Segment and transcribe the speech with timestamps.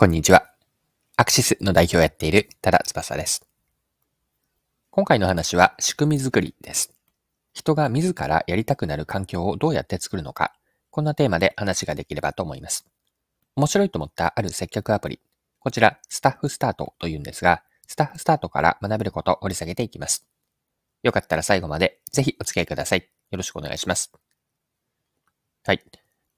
[0.00, 0.50] こんにちは。
[1.18, 3.46] アクシスの代表をやっている多田翼です。
[4.88, 6.94] 今回の話は仕組み作りです。
[7.52, 10.54] 人が自らやりたくなる環境をどうやって作るのか、
[10.88, 12.86] こんなテーマで話ができればと思います。
[13.56, 15.20] 面白いと思ったある接客アプリ。
[15.58, 20.26] こちら、スタッフスタートというんですが、スタッフスタートから学べることを掘り下げていきます。
[21.02, 23.06] よかったら最後までぜひお付き合いください。
[23.32, 24.10] よろしくお願いします。
[25.66, 25.84] はい。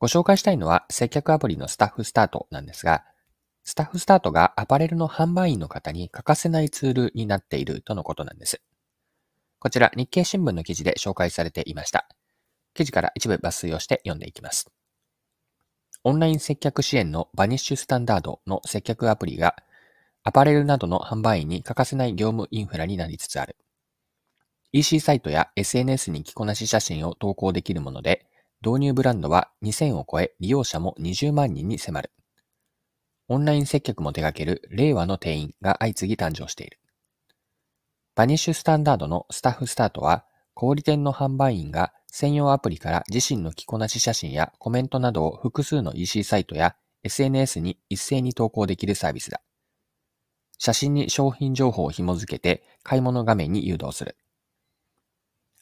[0.01, 3.05] ご紹介したいのは接客アプリのスタッフスタートなんですが、
[3.65, 8.61] スタッフスタートがアパレルの販売員の方に欠かせないツールになっているとのことなんです。
[9.59, 12.09] こちら日経新聞の記事で紹介されていました。
[12.75, 14.71] 記事から一部抜粋をして読んでいきます。
[16.05, 19.55] オンライン接客支援のバニッシュスタンダードの接客アプリが
[20.25, 23.57] アパレルなどの販売員に欠かせない業務インフラになりつつある。
[24.73, 28.27] EC サイトや SNS に着こなし写真を投稿できるもので、
[28.65, 32.11] 導入ブランドは2000を超え利用者も20万人に迫る。
[33.29, 36.79] オンライン接客も手掛ける令和の店員が相次ぎ誕生している。
[38.15, 49.41] バニッシュスタンダードのスタッフスタートは、小売店の販売員が専用アプリから自身の着こなし写真やコメントなどを複数の EC サイトや SNS に一斉に投稿できるサービスだ。
[50.59, 54.17] 写真に商品情報を紐付けて買い物画面に誘導する。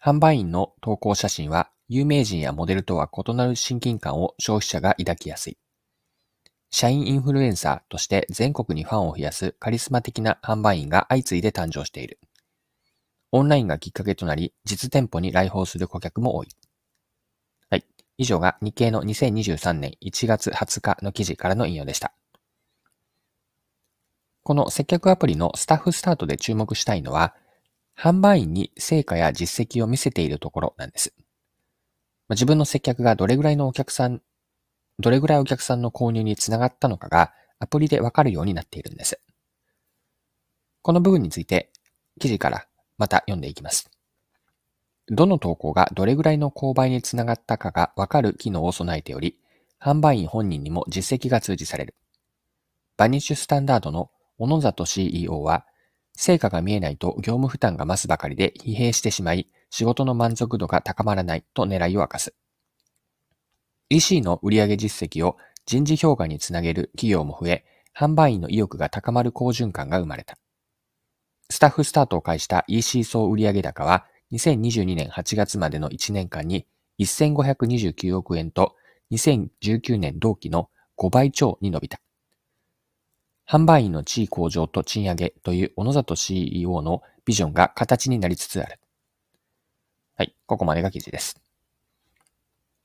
[0.02, 5.58] 販売員の投稿写真は有名人やモデルとは異なる親近感を消費者が抱きやすい。
[6.70, 12.18] 社員インフルエンサーとして全国にファンを増やすカリスマ的な販売員が相次いで誕生している。
[13.32, 16.48] オンラインがきっかけとなり、実店舗に来訪する顧客も多い。
[17.70, 17.84] はい。
[18.18, 22.12] 以上が日経の2023年1月20日の記事からの引用でした。
[24.42, 27.34] この接客アプリのスタッフスタートで注目したいのは、
[27.96, 31.14] 販売員に成果や実績を見せているところなんです。
[32.30, 34.22] 自分の接客がどれぐらいのお客さん
[34.98, 39.20] どれぐらいお客さんの購入につながったのかがアプリでわかるようになっているんです。
[40.82, 41.70] この部分について
[42.18, 42.66] 記事から
[42.98, 43.90] また読んでいきます。
[45.08, 49.36] どの投稿がどれぐらいの購買につながったかがわかる機能を備えており、
[49.80, 51.94] 販売員本人にも実績が通知される。
[52.96, 55.66] バニッシュスタンダードの小野里 CEO は、
[56.12, 62.34] 成果が見えないと業務負担が増すばかりで疲弊してしまい、仕事の満足度が高まらないと狙いを明かす。
[63.90, 65.36] EC の売上実績を
[65.66, 70.38] 人事評価につなげる企業も増え、販売員の意欲が高まる好循環が生まれた。
[71.50, 76.68] スタッフスタートを介した EC 総売上高は、2022年8月までの1年間に
[77.00, 78.76] 1529億円と
[79.10, 82.00] 2019年同期の5倍超に伸びた。
[83.48, 88.78] 販売員の地位向上と賃上げという小野里 CEO のビジョンが形になりつつある。
[90.14, 91.42] はい、ここまでが記事です。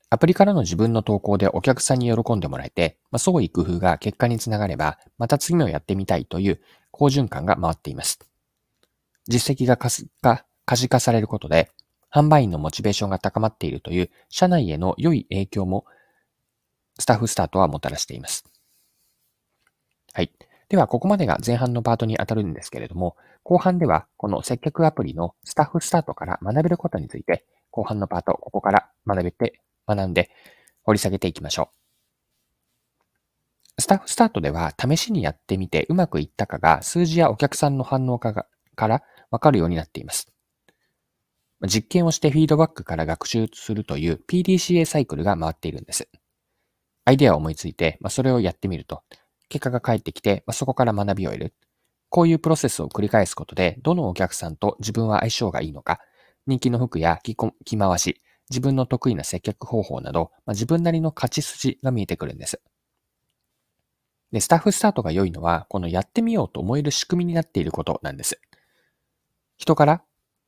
[0.08, 6.60] アプリからの自分の投稿でお客さんに喜んでもらえて、まあ、創意工夫が結果につながれば、また次もやってみたいという
[6.92, 8.20] 好循環が回っています。
[9.28, 9.88] 実績が可
[10.76, 11.72] 視化されることで、
[12.12, 15.84] 販売員のモチベーションが高まっているという社内への良い影響も、
[16.98, 18.44] スタッフスタートはもたらしています。
[20.12, 20.32] はい。
[20.68, 30.30] では、ここまでが前半のパートに当たるんですけれども、後半では、この接客アプリのスタッフスタートから学べることについて、後半のパート、ここから学べて学んで
[30.82, 31.70] 掘り下げていきましょ
[33.78, 33.82] う。
[33.82, 40.32] スタッフスタートでは試しにやってみてうまくいったかが数字やお客さんの反応かがからわかるようになっています。
[41.66, 46.08] 実験をしてフィードバックから学習するという PDCA サイクルが回っているんです。
[47.06, 49.02] アイデアを思いついて、まあ、それをやってみると、
[49.48, 51.54] 結果が返ってきて、まあ、そこから学びを得る。
[52.08, 56.00] こういうプロセスを繰り返すことで、どのお客さんと自分は相性がいいのか、
[56.46, 57.36] 人気の服や着
[57.78, 58.20] 回し、
[58.50, 62.60] 自分の得意な接客方法など、まあ、自分なりの勝ち筋が見えてくるんです。
[64.32, 68.40] で、スタッフスタートが良いのは、このやってみようと思える仕組みになっていることなんです。
[69.56, 70.02] 人から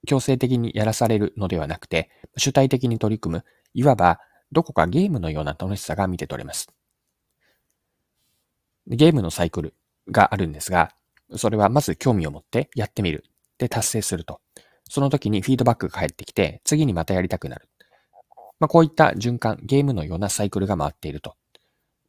[0.07, 3.45] 強制的にやらされるのではなくて、主体的に取り組む、
[3.75, 4.21] いわば
[4.53, 6.69] どこかゲームのような楽しさが見て取れます。
[8.87, 9.75] ゲームのサイクル
[10.11, 10.93] があるんですが、
[11.37, 13.25] それはまず興味を持ってやってみる。
[13.59, 14.41] で達成すると。
[14.89, 17.69] その時にフィードバックが返ってきて、次にまたやりたくなる。
[18.61, 21.35] まあ、こういった循環、ゲームのようなサイクルが回っていると。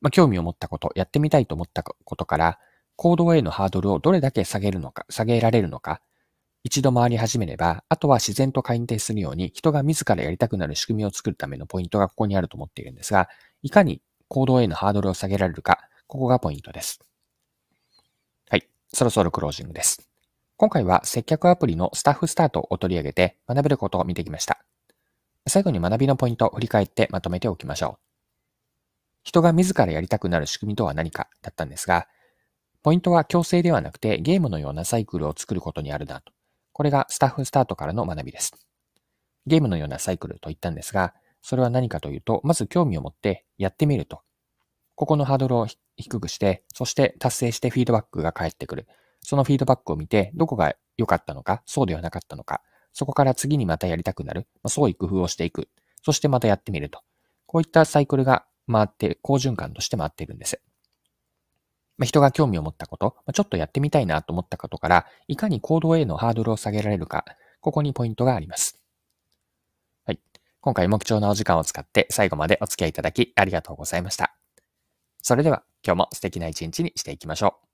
[0.01, 2.59] まあ、興味を持ったこと、やってみたいと思ったことから、
[2.95, 6.01] 行動へのハードルをどれだけ下げるのか、下げられるのか、
[6.63, 13.29] 一度回り始めれば、あとは自然と改定するように、人が自らやりたくなる仕組みを作るためのポイントがここにあると思っているんですが、
[13.61, 16.99] いかに行動へのハードルを下げられるか、ここがポイントです。
[18.49, 18.67] はい。
[18.93, 20.09] そろそろクロージングです。
[20.57, 24.68] 今回は接客アプリのスタッフスタートを取り上げて学べることを見てきました。
[25.49, 28.09] 最後に学びのポイントを振り返ってまとめておきましょう。
[29.23, 32.07] 人が自らやりたくなる仕組みとは何かだったんですが、
[32.81, 36.31] ポイントは強制ではなくてゲームのようなサイクルを作ることにあるなと。
[36.71, 38.53] これがスタッフスタートからの学びです。
[39.45, 44.21] ゲームのようなサイクルと言ったんですが、それは何かというと、まず興味を持ってやってみると。
[44.95, 45.67] ここのハードルを
[45.97, 48.87] 低くして、そして達成してフィードバックが返ってくる。
[49.21, 52.61] そのフィードバックを見て、どこが良かったのか、そうではなかったのか、
[52.93, 55.69] そこから次にまたやりたくなる、まあ、創意工夫をしていく。
[56.01, 57.01] そしてまたやってみると。
[57.45, 60.61] こういったサイクルが回って、好循環として回っているんです。
[61.97, 67.25] まあ、人が興味を持ったこと、まあ、ちょっとやってみたいなと思ったことから、いかに行動へのハードルを下げられるか、
[67.61, 68.81] ここにポイントがあります。
[70.05, 70.19] はい。
[70.61, 74.33] 今回目標なお時間を使って最後までお付き合いいただきありがとうございました。
[75.21, 77.68] それでは今日も素敵な一日にしていきましょう。